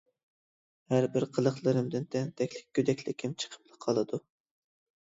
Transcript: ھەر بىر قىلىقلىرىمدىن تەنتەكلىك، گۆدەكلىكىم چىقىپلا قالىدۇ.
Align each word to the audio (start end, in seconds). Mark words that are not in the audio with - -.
ھەر 0.93 1.05
بىر 1.17 1.25
قىلىقلىرىمدىن 1.35 2.09
تەنتەكلىك، 2.17 2.67
گۆدەكلىكىم 2.81 3.39
چىقىپلا 3.45 3.81
قالىدۇ. 3.89 4.27